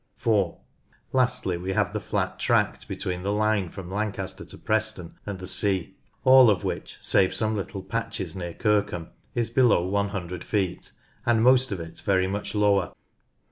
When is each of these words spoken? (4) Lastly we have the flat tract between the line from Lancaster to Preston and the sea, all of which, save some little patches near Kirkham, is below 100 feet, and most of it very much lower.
(4) 0.17 0.57
Lastly 1.13 1.57
we 1.59 1.73
have 1.73 1.93
the 1.93 1.99
flat 1.99 2.39
tract 2.39 2.87
between 2.87 3.21
the 3.21 3.31
line 3.31 3.69
from 3.69 3.91
Lancaster 3.91 4.43
to 4.43 4.57
Preston 4.57 5.13
and 5.27 5.37
the 5.37 5.45
sea, 5.45 5.95
all 6.23 6.49
of 6.49 6.63
which, 6.63 6.97
save 7.01 7.35
some 7.35 7.55
little 7.55 7.83
patches 7.83 8.35
near 8.35 8.55
Kirkham, 8.55 9.09
is 9.35 9.51
below 9.51 9.85
100 9.85 10.43
feet, 10.43 10.93
and 11.23 11.43
most 11.43 11.71
of 11.71 11.79
it 11.79 12.01
very 12.03 12.25
much 12.25 12.55
lower. 12.55 12.93